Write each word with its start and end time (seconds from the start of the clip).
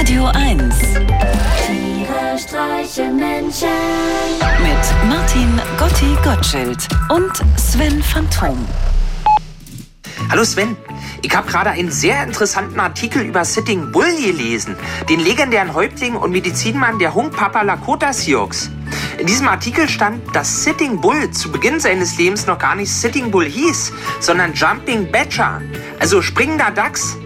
Radio 0.00 0.24
1 0.24 0.78
Tiere 1.66 2.38
streichen 2.38 3.16
Menschen. 3.16 3.68
mit 4.62 5.10
Martin 5.10 5.60
Gotti 5.76 6.16
Gottschild 6.24 6.88
und 7.10 7.30
Sven 7.58 8.02
Phantom. 8.02 8.56
Hallo 10.30 10.42
Sven, 10.42 10.74
ich 11.20 11.36
habe 11.36 11.50
gerade 11.50 11.68
einen 11.68 11.90
sehr 11.90 12.24
interessanten 12.24 12.80
Artikel 12.80 13.26
über 13.26 13.44
Sitting 13.44 13.92
Bull 13.92 14.10
gelesen, 14.16 14.74
den 15.10 15.20
legendären 15.20 15.74
Häuptling 15.74 16.16
und 16.16 16.30
Medizinmann 16.30 16.98
der 16.98 17.14
Hunkpapa 17.14 17.60
Lakota 17.60 18.14
Sioux. 18.14 18.70
In 19.18 19.26
diesem 19.26 19.48
Artikel 19.48 19.86
stand, 19.86 20.34
dass 20.34 20.64
Sitting 20.64 21.02
Bull 21.02 21.30
zu 21.30 21.52
Beginn 21.52 21.78
seines 21.78 22.16
Lebens 22.16 22.46
noch 22.46 22.58
gar 22.58 22.74
nicht 22.74 22.90
Sitting 22.90 23.30
Bull 23.30 23.44
hieß, 23.44 23.92
sondern 24.18 24.54
Jumping 24.54 25.12
Badger, 25.12 25.60
also 25.98 26.22
springender 26.22 26.70
Dachs. 26.70 27.18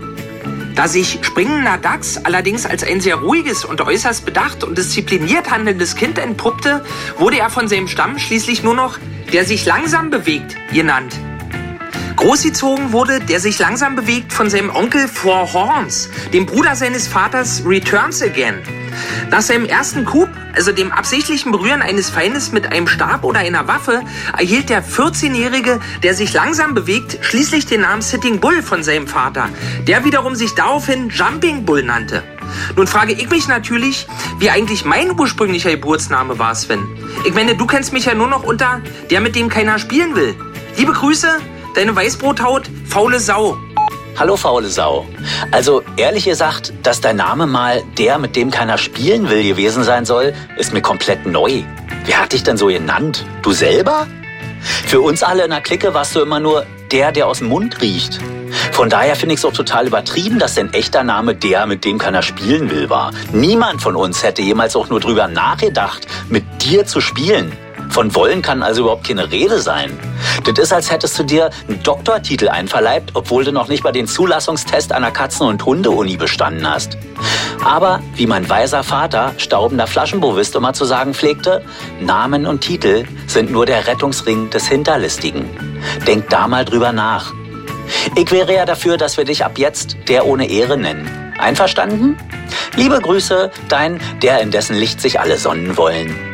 Da 0.74 0.88
sich 0.88 1.20
springender 1.22 1.78
Dachs 1.78 2.18
allerdings 2.18 2.66
als 2.66 2.82
ein 2.82 3.00
sehr 3.00 3.16
ruhiges 3.16 3.64
und 3.64 3.80
äußerst 3.80 4.24
bedacht 4.24 4.64
und 4.64 4.76
diszipliniert 4.76 5.50
handelndes 5.50 5.94
Kind 5.94 6.18
entpuppte, 6.18 6.84
wurde 7.18 7.38
er 7.38 7.50
von 7.50 7.68
seinem 7.68 7.88
Stamm 7.88 8.18
schließlich 8.18 8.62
nur 8.62 8.74
noch 8.74 8.98
der 9.34 9.44
sich 9.44 9.66
langsam 9.66 10.10
bewegt 10.10 10.56
genannt. 10.72 11.18
Großgezogen 12.16 12.92
wurde, 12.92 13.18
der 13.18 13.40
sich 13.40 13.58
langsam 13.58 13.96
bewegt 13.96 14.32
von 14.32 14.48
seinem 14.48 14.70
Onkel 14.70 15.08
Four 15.08 15.52
Horns, 15.52 16.08
dem 16.32 16.46
Bruder 16.46 16.76
seines 16.76 17.08
Vaters 17.08 17.62
Returns 17.66 18.22
Again. 18.22 18.62
Nach 19.30 19.40
seinem 19.40 19.64
ersten 19.64 20.04
Coup, 20.04 20.28
also 20.54 20.72
dem 20.72 20.92
absichtlichen 20.92 21.50
Berühren 21.50 21.82
eines 21.82 22.10
Feindes 22.10 22.52
mit 22.52 22.70
einem 22.70 22.86
Stab 22.86 23.24
oder 23.24 23.40
einer 23.40 23.66
Waffe, 23.66 24.02
erhielt 24.36 24.70
der 24.70 24.84
14-Jährige, 24.84 25.80
der 26.02 26.14
sich 26.14 26.32
langsam 26.32 26.74
bewegt, 26.74 27.18
schließlich 27.22 27.66
den 27.66 27.80
Namen 27.80 28.02
Sitting 28.02 28.40
Bull 28.40 28.62
von 28.62 28.82
seinem 28.82 29.06
Vater, 29.06 29.48
der 29.86 30.04
wiederum 30.04 30.34
sich 30.34 30.54
daraufhin 30.54 31.10
Jumping 31.10 31.64
Bull 31.64 31.82
nannte. 31.82 32.22
Nun 32.76 32.86
frage 32.86 33.12
ich 33.12 33.28
mich 33.30 33.48
natürlich, 33.48 34.06
wie 34.38 34.50
eigentlich 34.50 34.84
mein 34.84 35.18
ursprünglicher 35.18 35.70
Geburtsname 35.70 36.38
war, 36.38 36.54
Sven. 36.54 36.86
Ich 37.26 37.34
meine, 37.34 37.56
du 37.56 37.66
kennst 37.66 37.92
mich 37.92 38.04
ja 38.04 38.14
nur 38.14 38.28
noch 38.28 38.44
unter 38.44 38.80
der, 39.10 39.20
mit 39.20 39.34
dem 39.34 39.48
keiner 39.48 39.78
spielen 39.78 40.14
will. 40.14 40.34
Liebe 40.76 40.92
Grüße, 40.92 41.28
deine 41.74 41.94
Weißbrothaut, 41.96 42.70
faule 42.88 43.20
Sau. 43.20 43.58
Hallo 44.16 44.36
faule 44.36 44.68
Sau. 44.68 45.06
Also 45.50 45.82
ehrlich 45.96 46.24
gesagt, 46.24 46.72
dass 46.84 47.00
dein 47.00 47.16
Name 47.16 47.48
mal 47.48 47.82
der, 47.98 48.18
mit 48.18 48.36
dem 48.36 48.52
keiner 48.52 48.78
spielen 48.78 49.28
will 49.28 49.42
gewesen 49.42 49.82
sein 49.82 50.04
soll, 50.04 50.32
ist 50.56 50.72
mir 50.72 50.82
komplett 50.82 51.26
neu. 51.26 51.64
Wer 52.04 52.22
hat 52.22 52.32
dich 52.32 52.44
denn 52.44 52.56
so 52.56 52.68
genannt? 52.68 53.26
Du 53.42 53.50
selber? 53.50 54.06
Für 54.86 55.00
uns 55.00 55.24
alle 55.24 55.42
in 55.42 55.50
der 55.50 55.60
Clique 55.60 55.94
warst 55.94 56.14
du 56.14 56.20
immer 56.20 56.38
nur 56.38 56.64
der, 56.92 57.10
der 57.10 57.26
aus 57.26 57.38
dem 57.38 57.48
Mund 57.48 57.80
riecht. 57.80 58.20
Von 58.70 58.88
daher 58.88 59.16
finde 59.16 59.34
ich 59.34 59.40
es 59.40 59.44
auch 59.44 59.52
total 59.52 59.88
übertrieben, 59.88 60.38
dass 60.38 60.54
dein 60.54 60.72
echter 60.72 61.02
Name 61.02 61.34
der, 61.34 61.66
mit 61.66 61.84
dem 61.84 61.98
keiner 61.98 62.22
spielen 62.22 62.70
will, 62.70 62.88
war. 62.88 63.10
Niemand 63.32 63.82
von 63.82 63.96
uns 63.96 64.22
hätte 64.22 64.42
jemals 64.42 64.76
auch 64.76 64.90
nur 64.90 65.00
drüber 65.00 65.26
nachgedacht, 65.26 66.06
mit 66.28 66.44
dir 66.62 66.86
zu 66.86 67.00
spielen. 67.00 67.52
Von 67.90 68.14
wollen 68.14 68.42
kann 68.42 68.62
also 68.62 68.82
überhaupt 68.82 69.08
keine 69.08 69.32
Rede 69.32 69.60
sein. 69.60 69.98
Das 70.42 70.58
ist, 70.58 70.72
als 70.72 70.90
hättest 70.90 71.18
du 71.18 71.22
dir 71.22 71.50
einen 71.68 71.82
Doktortitel 71.82 72.48
einverleibt, 72.48 73.12
obwohl 73.14 73.44
du 73.44 73.52
noch 73.52 73.68
nicht 73.68 73.84
mal 73.84 73.92
den 73.92 74.06
Zulassungstest 74.06 74.92
einer 74.92 75.10
Katzen- 75.10 75.46
und 75.46 75.64
Hunde-Uni 75.64 76.16
bestanden 76.16 76.68
hast. 76.68 76.98
Aber 77.64 78.02
wie 78.16 78.26
mein 78.26 78.48
weiser 78.48 78.82
Vater, 78.82 79.32
staubender 79.38 79.86
Flaschenbovist, 79.86 80.54
immer 80.56 80.72
zu 80.72 80.84
sagen 80.84 81.14
pflegte, 81.14 81.64
Namen 82.00 82.46
und 82.46 82.60
Titel 82.60 83.04
sind 83.26 83.50
nur 83.50 83.66
der 83.66 83.86
Rettungsring 83.86 84.50
des 84.50 84.68
Hinterlistigen. 84.68 85.48
Denk 86.06 86.28
da 86.28 86.48
mal 86.48 86.64
drüber 86.64 86.92
nach. 86.92 87.32
Ich 88.16 88.30
wäre 88.30 88.54
ja 88.54 88.64
dafür, 88.64 88.96
dass 88.96 89.16
wir 89.16 89.24
dich 89.24 89.44
ab 89.44 89.58
jetzt 89.58 89.96
der 90.08 90.26
ohne 90.26 90.48
Ehre 90.48 90.76
nennen. 90.76 91.34
Einverstanden? 91.38 92.16
Liebe 92.76 93.00
Grüße, 93.00 93.50
dein, 93.68 94.00
der 94.22 94.40
in 94.40 94.50
dessen 94.50 94.76
Licht 94.76 95.00
sich 95.00 95.20
alle 95.20 95.38
sonnen 95.38 95.76
wollen. 95.76 96.33